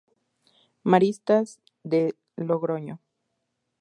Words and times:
Maristas 0.81 1.61
de 1.83 2.15
Logroño. 2.35 2.99